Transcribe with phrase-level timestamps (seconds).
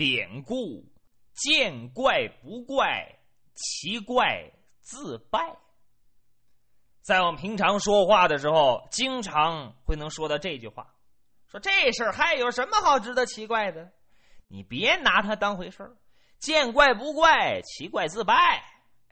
[0.00, 0.82] 典故，
[1.34, 3.06] 见怪不怪，
[3.52, 5.58] 奇怪自败。
[7.02, 10.94] 在我们平常说话的时候，经常会能说到这句话
[11.48, 13.92] ：“说这事儿还有什么好值得奇怪的？
[14.48, 15.94] 你别拿它当回事儿，
[16.38, 18.34] 见怪不怪，奇怪自败。”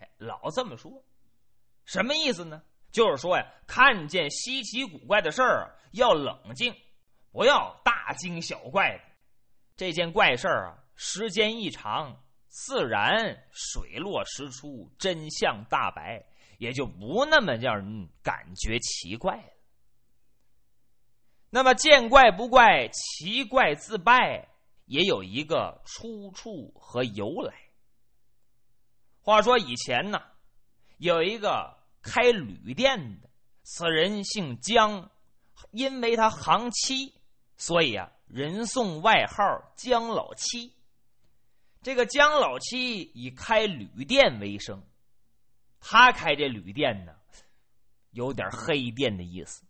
[0.01, 1.05] 哎，老这么说，
[1.85, 2.63] 什么意思呢？
[2.91, 6.75] 就是说呀，看见稀奇古怪的事儿要冷静，
[7.31, 9.08] 不要大惊小怪的。
[9.79, 16.23] 这件怪事儿啊，时间一长，自然水落石出，真相大白。
[16.59, 19.53] 也就不那么让人感觉奇怪了。
[21.51, 24.49] 那么见怪不怪，奇怪自败，
[24.87, 27.55] 也有一个出处和由来。
[29.21, 30.21] 话说以前呢，
[30.97, 33.31] 有一个开旅店的，
[33.63, 35.09] 此人姓姜，
[35.71, 37.15] 因为他行七，
[37.57, 40.73] 所以啊，人送外号姜老七。
[41.83, 44.83] 这个姜老七以开旅店为生。
[45.81, 47.15] 他开这旅店呢，
[48.11, 49.65] 有点黑店的意思。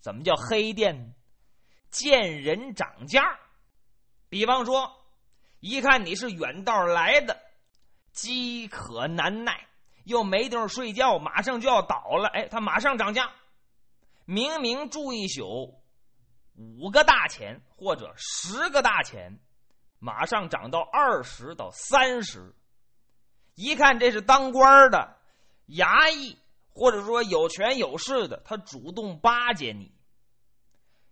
[0.00, 1.14] 怎么叫黑店呢？
[1.90, 3.38] 见人涨价。
[4.28, 4.94] 比方说，
[5.60, 7.40] 一看你是远道来的，
[8.12, 9.66] 饥渴难耐，
[10.04, 12.28] 又没地方睡觉，马上就要倒了。
[12.28, 13.32] 哎，他马上涨价。
[14.26, 15.82] 明明住一宿
[16.54, 19.38] 五个大钱或者十个大钱，
[19.98, 22.54] 马上涨到二十到三十。
[23.54, 25.16] 一看这是当官的。
[25.68, 26.38] 衙役
[26.72, 29.94] 或者说有权有势的，他主动巴结你。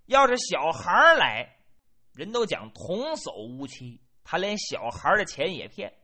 [0.04, 1.56] 要是小孩来，
[2.12, 5.94] 人都讲童叟无欺，他连小孩的钱也骗。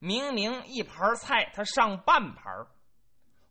[0.00, 2.66] 明明一盘菜，他上半盘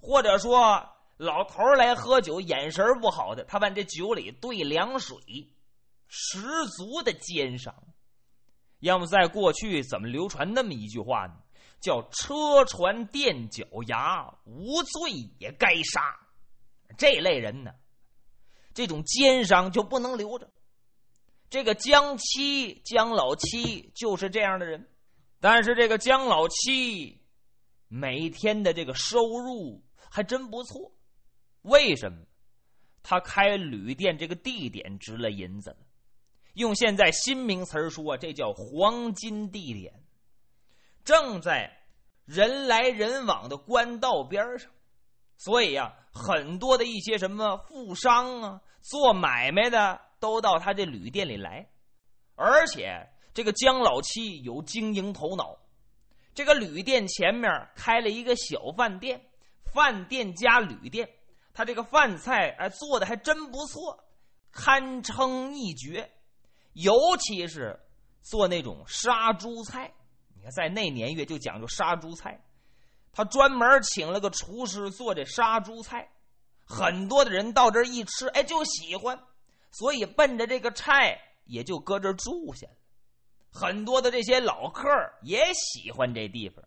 [0.01, 5.17] 或者说老头来喝酒，眼神不好的，他往这酒里兑凉水，
[6.07, 6.39] 十
[6.77, 7.73] 足的奸商。
[8.79, 11.35] 要么在过去怎么流传那么一句话呢？
[11.81, 16.19] 叫车船垫脚牙，无罪也该杀。
[16.97, 17.71] 这类人呢，
[18.73, 20.51] 这种奸商就不能留着。
[21.49, 24.89] 这个江七、江老七就是这样的人。
[25.39, 27.21] 但是这个江老七
[27.87, 30.91] 每天的这个收入还真不错。
[31.65, 32.17] 为什么？
[33.03, 35.75] 他开旅店这个地点值了银子。
[36.53, 39.93] 用现在新名词说，这叫黄金地点。
[41.03, 41.71] 正在
[42.25, 44.71] 人来人往的官道边上，
[45.37, 51.69] 所以呀，很多的一些什么富商啊，做买卖的都到他这旅店里来。
[52.35, 55.57] 而且这个姜老七有经营头脑，
[56.33, 59.21] 这个旅店前面开了一个小饭店，
[59.73, 61.07] 饭店加旅店，
[61.55, 64.03] 他这个饭菜哎做的还真不错，
[64.51, 66.11] 堪称一绝。
[66.73, 67.79] 尤其是
[68.21, 69.93] 做那种杀猪菜。
[70.35, 72.43] 你看在那年月就讲究杀猪菜，
[73.13, 76.11] 他专门请了个厨师做这杀猪菜，
[76.65, 79.17] 很多的人到这儿一吃，哎，就喜欢，
[79.71, 82.73] 所以奔着这个菜也就搁这住下了。
[83.49, 84.89] 很多的这些老客
[85.21, 86.64] 也喜欢这地方，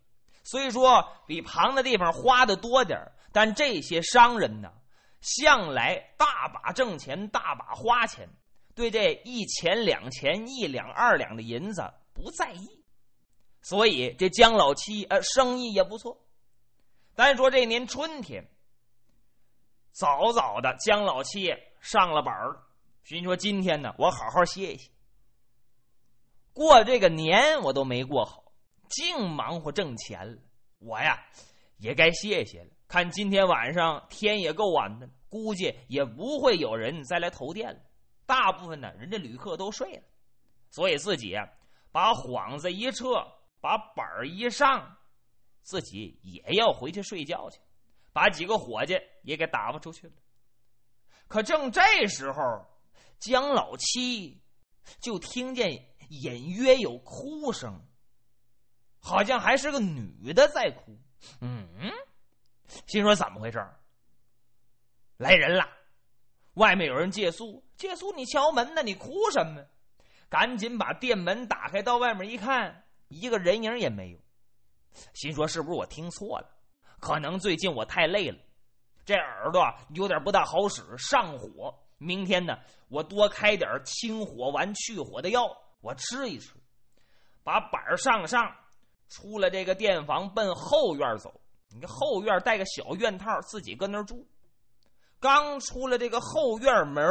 [0.51, 2.99] 虽说比旁的地方花的多点
[3.33, 4.73] 但这些商人呢，
[5.21, 8.27] 向来大把挣钱，大把花钱，
[8.75, 12.83] 对这一钱两钱、一两二两的银子不在意。
[13.61, 16.19] 所以这姜老七呃生意也不错。
[17.15, 18.49] 单说这年春天，
[19.93, 22.67] 早早的姜老七上了班了，
[23.05, 24.91] 心说今天呢，我好好歇一歇。
[26.55, 28.45] 过这个年我都没过好，
[28.89, 30.39] 净忙活挣钱了。
[30.79, 31.19] 我呀
[31.79, 32.71] 也该歇歇了。
[32.87, 37.81] 看今天晚上天也够晚的了，估计也不会有人再来投店了。
[38.27, 40.03] 大部分呢，人家旅客都睡了，
[40.71, 41.35] 所以自己
[41.91, 43.27] 把幌子一撤。
[43.61, 44.97] 把板儿一上，
[45.63, 47.59] 自己也要回去睡觉去，
[48.13, 50.13] 把几个伙计也给打发出去了。
[51.27, 52.41] 可正这时候，
[53.19, 54.41] 姜老七
[55.01, 55.73] 就听见
[56.09, 57.83] 隐约有哭声，
[59.09, 60.97] 好像还是个女的在哭。
[61.41, 61.67] 嗯，
[62.87, 63.59] 心说怎么回事
[65.17, 65.67] 来人了，
[66.55, 69.65] 外面有人借宿，借宿你敲门呢，你哭什么？
[70.29, 72.85] 赶紧把店门打开，到外面一看。
[73.09, 74.19] 一个人影也没有，
[75.15, 76.51] 心说是不是我听错了？
[77.01, 78.39] 可能最近我太累了，
[79.07, 79.65] 这耳朵
[79.95, 81.75] 有点不大好使，上火。
[81.97, 82.59] 明天呢，
[82.89, 85.51] 我多开点清火丸、去火的药，
[85.81, 86.53] 我吃一吃。
[87.43, 88.55] 把板上上，
[89.09, 91.41] 出了这个店房，奔后院走。
[91.71, 94.27] 你看后院带个小院套，自己搁那儿住。
[95.21, 97.05] 刚出了这个后院门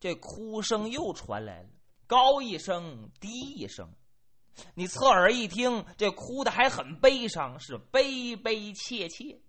[0.00, 1.68] 这哭声又传来了，
[2.06, 3.88] 高一声，低一声。
[4.74, 9.40] 你侧耳一听，这哭的还很悲伤，是悲悲切切，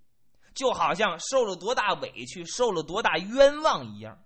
[0.53, 4.23] 就好像受了多大委屈，受了多大冤枉一样。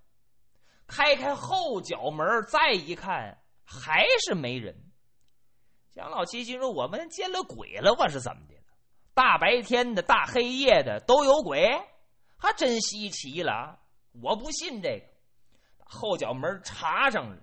[0.85, 4.86] 开开后脚门，再一看，还是没人。
[5.97, 8.53] 蒋老七心说：“我们见了鬼了，我是怎么的？
[9.15, 11.67] 大白天的，大黑夜的，都有鬼，
[12.37, 13.79] 还真稀奇了。
[14.21, 15.07] 我不信这个。”
[15.83, 17.41] 后脚门插上了，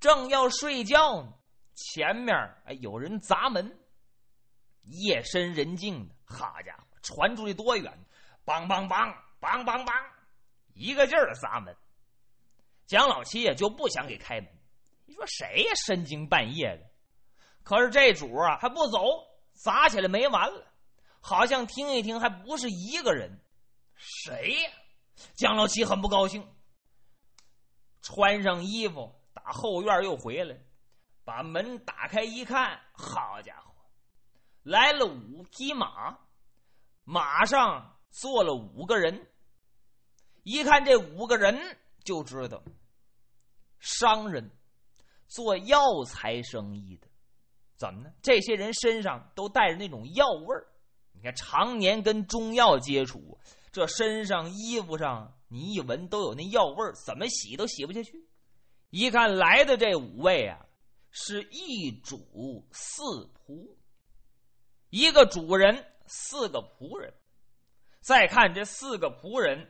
[0.00, 1.34] 正要睡觉呢。
[1.74, 2.34] 前面
[2.64, 3.78] 哎，有人砸门。
[4.84, 7.92] 夜深人静的，好家伙，传出去多远？
[8.46, 9.92] 梆梆梆梆梆梆，
[10.72, 11.76] 一个劲儿的砸门。
[12.86, 14.48] 蒋老七呀就不想给开门。
[15.04, 15.72] 你说谁呀？
[15.86, 16.87] 深更半夜的。
[17.68, 18.98] 可是这主啊还不走，
[19.52, 20.72] 砸起来没完了。
[21.20, 23.44] 好像听一听还不是一个人。
[23.94, 24.70] 谁呀？
[25.34, 26.48] 蒋老七很不高兴。
[28.00, 30.58] 穿上衣服，打后院又回来。
[31.24, 33.74] 把门打开一看，好家伙，
[34.62, 36.18] 来了五匹马，
[37.04, 39.30] 马上坐了五个人。
[40.42, 42.62] 一看这五个人，就知道
[43.78, 44.50] 商人
[45.26, 47.06] 做药材生意的。
[47.78, 48.10] 怎么呢？
[48.20, 50.66] 这些人身上都带着那种药味儿。
[51.12, 53.38] 你看，常年跟中药接触，
[53.72, 58.28] 这身上、衣服上，你一闻都有那药味儿，怎么洗都洗不下去。
[58.90, 60.66] 一看来的这五位啊。
[61.10, 63.02] 是一主四
[63.34, 63.74] 仆，
[64.90, 67.12] 一个主人，四个仆人。
[68.00, 69.66] 再看这四个仆人，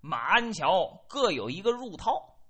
[0.00, 2.40] 马鞍桥各有一个入套，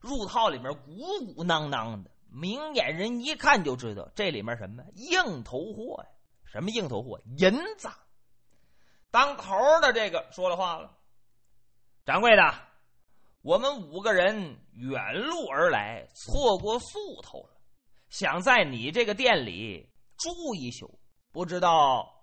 [0.00, 6.10] 入套里面鼓鼓囊囊的，明眼人一看就知道这里面什么硬头货呀？
[6.44, 7.18] 什么硬头货？
[7.38, 7.88] 银子。
[9.10, 10.98] 当头的这个说了话了
[12.04, 12.42] ：“掌柜的，
[13.40, 17.56] 我们五个人远路而来，错过宿头了。”
[18.10, 21.00] 想在你这个店里住一宿，
[21.32, 22.22] 不知道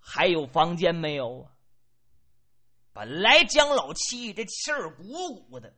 [0.00, 1.52] 还有房间没有啊？
[2.94, 5.74] 本来姜老七这气儿鼓鼓的，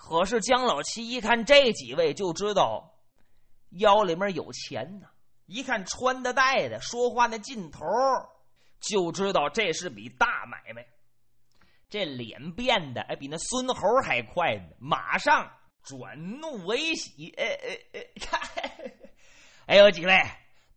[0.00, 2.94] 可是姜老七一看这几位，就知道
[3.70, 5.08] 腰里面有钱呐。
[5.46, 7.84] 一看穿的戴的，说话那劲头，
[8.80, 10.86] 就知道这是笔大买卖。
[11.90, 15.50] 这脸变的哎，比那孙猴还快呢，马上。
[15.84, 18.06] 转怒为喜，哎哎哎！
[19.66, 20.20] 哎呦，几位，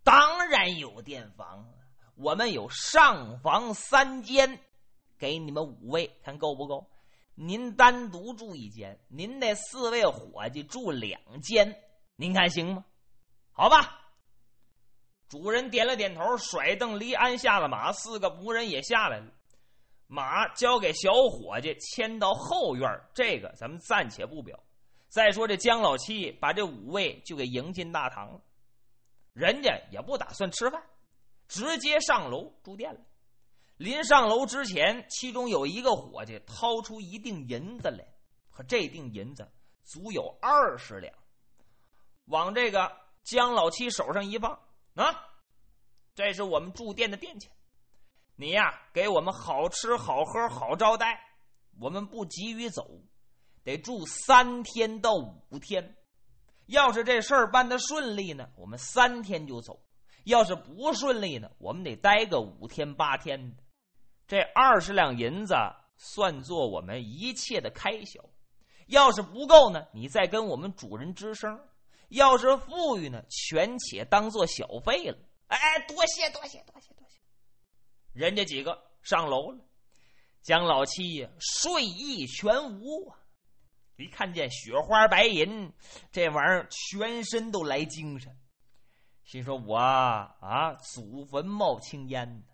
[0.05, 1.67] 当然有店房，
[2.15, 4.59] 我们有上房三间，
[5.17, 6.87] 给你们五位，看够不够？
[7.35, 11.75] 您单独住一间，您那四位伙计住两间，
[12.15, 12.85] 您看行吗？
[13.51, 13.97] 好吧。
[15.27, 19.31] 主人点了点头，甩蹬离鞍下了马，四个仆人也下来了，
[20.07, 24.61] 马交给小伙计牵到后院，这个咱们暂且不表。
[25.07, 28.41] 再说这姜老七把这五位就给迎进大堂了，
[29.31, 30.83] 人家也不打算吃饭，
[31.47, 32.99] 直接上楼住店了。
[33.81, 38.05] 临上楼之前，其中有一个伙计掏出一锭银子来，
[38.51, 39.51] 可这锭银子
[39.83, 41.11] 足有二十两，
[42.25, 44.51] 往这个姜老七手上一放，
[44.93, 45.25] 啊，
[46.13, 47.51] 这是我们住店的店钱，
[48.35, 51.19] 你呀给我们好吃好喝好招待，
[51.79, 52.87] 我们不急于走。
[53.63, 55.95] 得住三天到五天，
[56.67, 59.73] 要是这事儿办的顺利呢，我们三天就走；
[60.23, 63.55] 要是不顺利呢，我们得待个五天八天。
[64.31, 65.53] 这二十两银子
[65.97, 68.23] 算作我们一切的开销。
[68.87, 71.53] 要是不够呢，你再跟我们主人吱声；
[72.07, 75.17] 要是富裕呢，全且当做小费了。
[75.47, 77.19] 哎，多谢多谢多谢多谢！
[78.13, 79.59] 人家几个上楼了，
[80.41, 83.19] 姜老七呀，睡意全无啊。
[83.97, 85.73] 一看见雪花白银，
[86.09, 88.33] 这玩意儿全身都来精神，
[89.25, 92.45] 心说：“我啊，祖坟冒青烟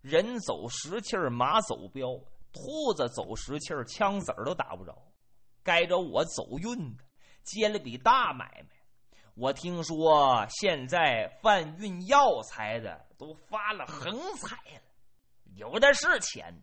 [0.00, 2.08] 人走石气儿，马走镖，
[2.52, 4.96] 兔子走石气儿，枪子儿都打不着。
[5.62, 7.04] 该着我走运的，
[7.42, 8.76] 接了笔大买卖。
[9.34, 14.82] 我听说现在贩运药材的都发了横财了，
[15.56, 16.62] 有的是钱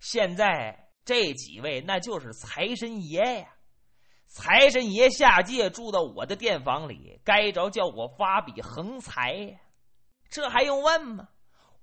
[0.00, 3.54] 现在。”这几位那就是财神爷呀！
[4.26, 9.60] 财神爷下界住到我的店房里，该着叫我发笔横财呀！
[10.30, 11.28] 这还用问吗？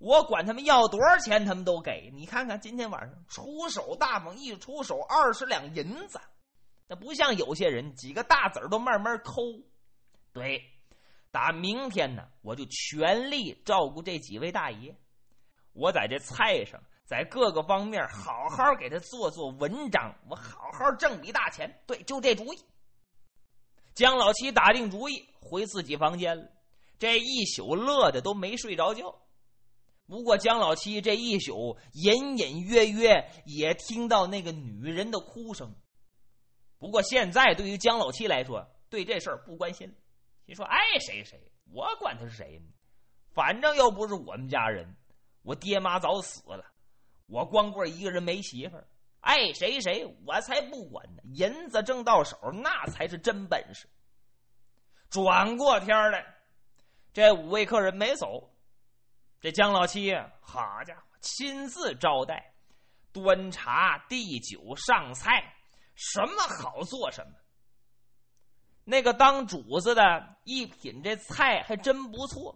[0.01, 2.59] 我管他们要多少钱，他们都给你看看。
[2.59, 6.19] 今天晚上出手大方，一出手二十两银子，
[6.87, 9.41] 那不像有些人几个大子儿都慢慢抠。
[10.33, 10.63] 对，
[11.29, 14.95] 打明天呢，我就全力照顾这几位大爷。
[15.73, 16.81] 我在这菜上。
[17.03, 21.83] 在各个方面好好给他做做文章，我好好挣笔大钱。
[21.85, 22.57] 对，就这主意。
[23.93, 26.49] 姜老七打定主意，回自己房间了。
[26.97, 29.13] 这一宿乐的都没睡着觉。
[30.11, 35.73] 不过姜老七这一宿隐隐约约也听到那个女人的哭声。
[36.77, 39.89] 不过现在对于姜老七来说，对这事儿不关心。
[40.45, 41.39] 你说爱谁谁，
[41.71, 42.65] 我管他是谁呢？
[43.31, 44.97] 反正又不是我们家人，
[45.43, 46.65] 我爹妈早死了，
[47.27, 48.85] 我光棍一个人没媳妇儿，
[49.21, 51.23] 爱谁谁，我才不管呢。
[51.35, 53.87] 银子挣到手，那才是真本事。
[55.09, 56.35] 转过天来，
[57.13, 58.50] 这五位客人没走，
[59.41, 62.53] 这姜老七，好家伙，亲自招待，
[63.11, 65.55] 端茶递酒上菜。
[65.95, 67.31] 什么好做什么。
[68.83, 72.55] 那个当主子的一品这菜还真不错，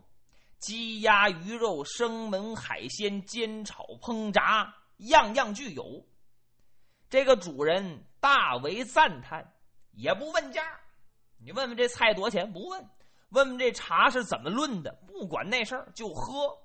[0.60, 6.06] 鸡鸭鱼肉、生猛海鲜、煎炒烹炸，样样俱有。
[7.10, 9.54] 这个主人大为赞叹，
[9.92, 10.80] 也不问价。
[11.44, 12.54] 你问问这菜多少钱？
[12.54, 12.88] 不问。
[13.30, 14.92] 问问这茶是怎么论的？
[15.08, 16.56] 不管那事儿，就喝。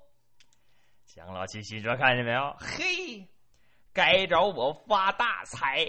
[1.13, 2.55] 姜老七心说：“看见没有？
[2.57, 3.27] 嘿，
[3.91, 5.85] 该找我发大财！”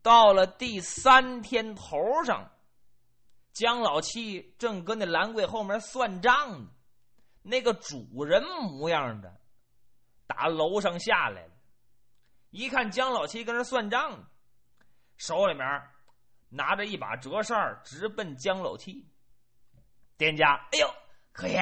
[0.00, 2.48] 到了第三天头上，
[3.52, 6.70] 姜老七正跟那兰桂后面算账呢。
[7.42, 9.40] 那个主人模样的，
[10.28, 11.52] 打楼上下来了，
[12.50, 14.28] 一看姜老七跟那算账，
[15.16, 15.82] 手里面
[16.48, 19.04] 拿着一把折扇，直奔姜老七。
[20.16, 20.88] 店家，哎呦，
[21.32, 21.60] 可爷，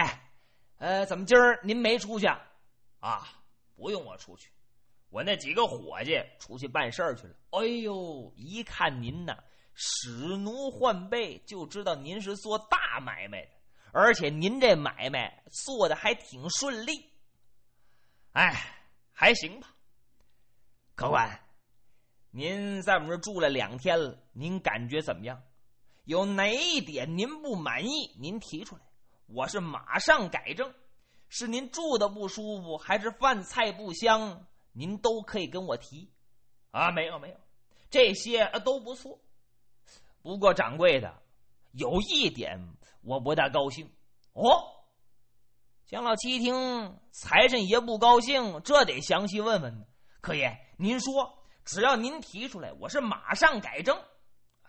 [0.78, 2.40] 呃，怎么今儿您没出去啊？
[3.00, 3.28] 啊，
[3.74, 4.50] 不用我出去。
[5.10, 7.34] 我那几个伙计出去办事儿去了。
[7.50, 9.36] 哎呦，一看您呐，
[9.74, 13.50] 使奴换背，就知道您是做大买卖的，
[13.92, 17.08] 而且您这买卖做的还挺顺利。
[18.32, 18.52] 哎，
[19.12, 19.68] 还行吧。
[20.96, 21.40] 客官，
[22.30, 25.40] 您在我们这住了两天了，您感觉怎么样？
[26.04, 28.82] 有哪一点您不满意，您提出来，
[29.34, 30.72] 我是马上改正。
[31.28, 34.46] 是您住的不舒服，还是饭菜不香？
[34.72, 36.12] 您都可以跟我提，
[36.70, 37.36] 啊，没有没有，
[37.90, 39.18] 这些都不错。
[40.22, 41.20] 不过掌柜的，
[41.72, 42.60] 有一点
[43.02, 43.90] 我不大高兴。
[44.34, 44.52] 哦，
[45.86, 49.84] 江老七一听财神爷不高兴，这得详细问问呢。
[50.20, 54.00] 客爷，您说，只要您提出来，我是马上改正。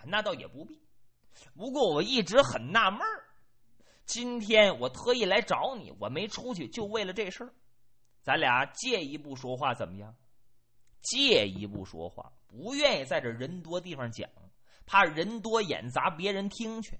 [0.08, 0.82] 那倒也不必。
[1.56, 3.25] 不过我一直很纳闷儿，
[4.06, 7.54] 今天我特意来找你，我没出去，就为了这事儿。
[8.22, 10.16] 咱俩借一步说话怎么样？
[11.02, 14.30] 借一步说话，不愿意在这人多地方讲，
[14.86, 17.00] 怕人多眼杂别人听去。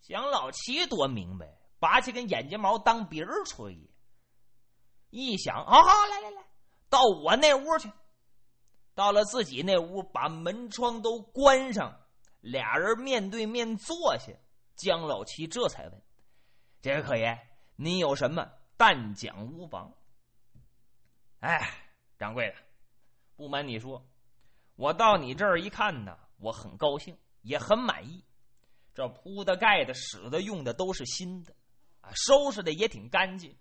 [0.00, 3.78] 蒋老七多明白，拔起根眼睫毛当鼻儿吹。
[5.10, 6.44] 一想，好好来来来，
[6.88, 7.88] 到我那屋去。
[8.94, 12.00] 到了自己那屋，把门窗都关上，
[12.40, 14.32] 俩人面对面坐下。
[14.74, 16.02] 姜老七这才问
[16.82, 17.38] ：“这位客爷，
[17.76, 18.50] 您有什么？
[18.76, 19.94] 但讲无妨。”
[21.38, 21.70] 哎，
[22.18, 22.56] 掌柜的，
[23.36, 24.04] 不瞒你说，
[24.74, 28.24] 我到你这儿一看呢，我很高兴，也很满意。
[28.94, 31.54] 这铺的、盖的、使的、用的都是新的，
[32.00, 33.56] 啊，收拾的也挺干净，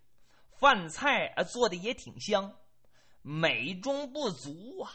[0.58, 2.58] 饭菜啊做的也挺香，
[3.22, 4.92] 美中不足啊。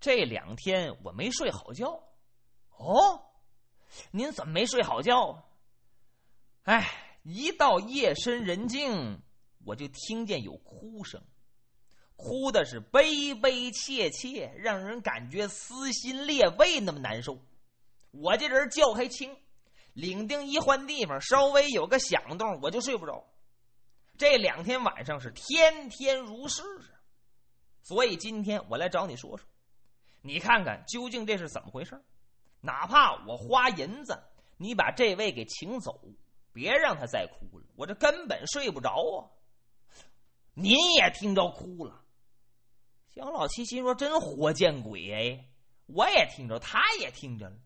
[0.00, 2.02] 这两天我没睡好觉。
[2.70, 3.22] 哦，
[4.12, 5.44] 您怎么没睡好觉啊？
[6.64, 9.20] 哎，一到夜深人静，
[9.66, 11.22] 我就听见有哭声。
[12.16, 17.38] 哭的是悲悲切切，让人感觉撕心裂肺，那么难受。
[18.12, 19.36] 我这人觉还轻，
[19.92, 23.22] 领丁一换地方，稍微有个响动，我就睡不着。
[24.16, 26.96] 这两天晚上是天天如是啊，
[27.82, 29.46] 所以今天我来找你说说，
[30.22, 32.02] 你看看究竟这是怎么回事
[32.62, 34.18] 哪怕我花银子，
[34.56, 36.00] 你把这位给请走，
[36.52, 39.30] 别让他再哭了，我这根本睡不着啊。
[40.54, 42.04] 您也听着哭了。
[43.14, 45.48] 姜老七心说：“真活见鬼哎！
[45.86, 47.56] 我也听着，他也听着了。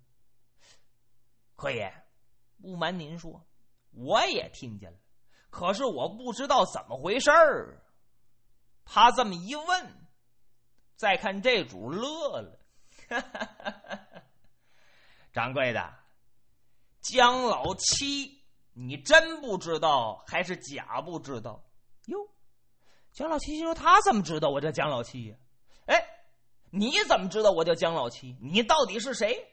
[1.57, 1.93] 可爷，
[2.61, 3.47] 不瞒您说，
[3.91, 4.99] 我也听见了，
[5.51, 7.83] 可是我不知道怎么回事儿。
[8.85, 10.07] 他这么一问，
[10.97, 12.59] 再看这主乐了。
[15.33, 15.95] 掌柜的，
[17.01, 18.42] 姜老七，
[18.73, 21.63] 你真不知道还是假不知道？
[22.07, 22.29] 哟，
[23.13, 25.37] 姜老七心说：他怎么知道我叫姜老七呀？”
[25.87, 26.07] 哎，
[26.71, 28.37] 你怎么知道我叫姜老七？
[28.41, 29.47] 你到底是谁？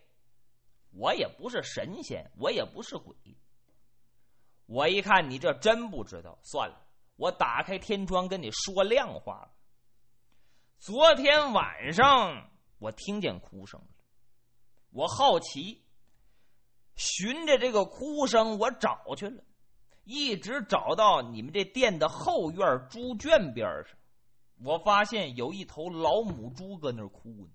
[0.92, 3.16] 我也不是神仙，我也不是鬼。
[4.66, 6.82] 我一看你这真不知道，算了，
[7.16, 9.52] 我打开天窗跟你说亮话了。
[10.78, 13.88] 昨天晚上我听见哭声了，
[14.92, 15.84] 我好奇，
[17.00, 19.42] 循着这个哭声，我找去了，
[20.04, 23.98] 一直找到你们这店的后院猪圈边上。
[24.62, 27.52] 我发现有一头老母猪搁那儿哭呢。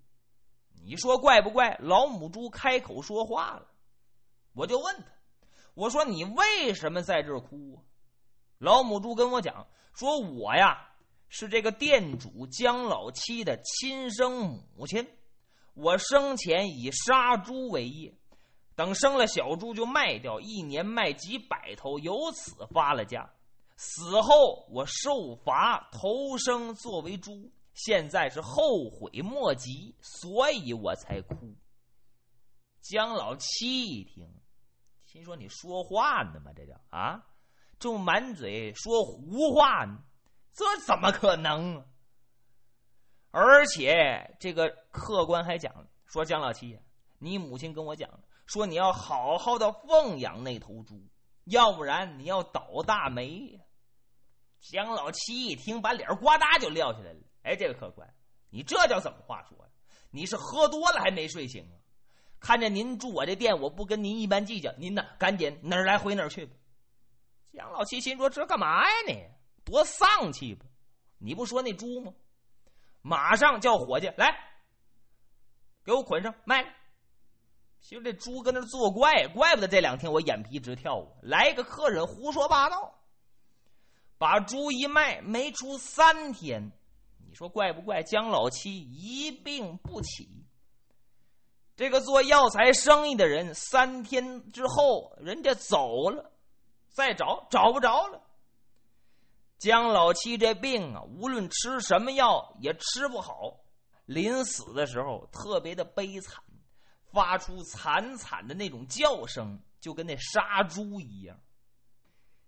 [0.83, 1.77] 你说怪不怪？
[1.79, 3.67] 老母猪开口说话了，
[4.53, 5.05] 我就问他
[5.75, 7.79] ：“我说你为什么在这儿哭？”
[8.57, 10.89] 老母猪跟我讲说：“我呀
[11.29, 15.07] 是这个店主姜老七的亲生母亲，
[15.75, 18.11] 我生前以杀猪为业。”
[18.75, 23.29] 等生了小猪就卖掉，一年卖几百头，由此发了家。
[23.77, 31.55] 死后我受罚投生作为猪，现在是后悔莫及，所以我才哭。
[32.81, 34.29] 姜老七一听，
[35.05, 36.51] 心说：“你说话呢吗？
[36.53, 37.25] 这叫啊，
[37.79, 40.03] 就满嘴说胡话呢？
[40.53, 41.85] 这怎么可能？
[43.31, 46.77] 而且这个客官还讲说，姜老七，
[47.19, 48.09] 你母亲跟我讲。”
[48.45, 51.01] 说你要好好的奉养那头猪，
[51.45, 53.59] 要不然你要倒大霉呀！
[54.59, 57.19] 姜老七一听，把脸呱嗒就撂下来了。
[57.43, 58.11] 哎，这个客官，
[58.49, 59.71] 你这叫怎么话说呀？
[60.11, 61.75] 你是喝多了还没睡醒啊？
[62.39, 64.71] 看见您住我这店，我不跟您一般计较。
[64.77, 66.55] 您呢，赶紧哪儿来回哪儿去吧。
[67.51, 68.95] 姜老七心说：这干嘛呀？
[69.07, 69.23] 你
[69.63, 70.65] 多丧气吧？
[71.17, 72.13] 你不说那猪吗？
[73.01, 74.35] 马上叫伙计来，
[75.83, 76.69] 给我捆上卖了。
[77.87, 81.05] 其实这猪跟那作怪，怪不得这两天我眼皮直跳！
[81.21, 82.95] 来个客人胡说八道，
[84.17, 86.71] 把猪一卖，没出三天，
[87.27, 88.01] 你说怪不怪？
[88.01, 90.27] 姜老七一病不起。
[91.75, 96.31] 这个做药材生意的人，三天之后人家走了，
[96.87, 98.19] 再找找不着了。
[99.59, 103.59] 姜老七这病啊，无论吃什么药也吃不好，
[104.05, 106.43] 临死的时候特别的悲惨。
[107.15, 111.39] 发出惨惨的那种叫声，就跟那杀猪一样。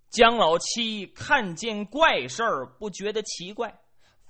[0.10, 3.80] 姜老七看见怪事儿，不觉得奇怪，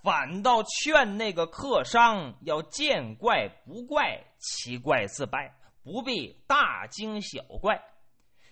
[0.04, 7.82] 反倒劝那个客商要见怪不怪，奇怪自败，不必大惊小怪。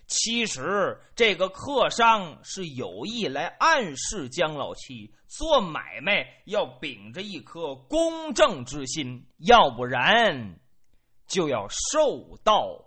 [0.08, 10.58] 其实这个客商是有意来暗示姜老七做买卖要秉着一颗公正之心，要不然。
[11.26, 12.78] 就要受到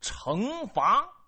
[0.00, 1.21] 惩罚。